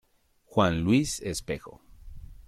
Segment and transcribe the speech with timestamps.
[0.47, 1.79] Juan Luis Espejo.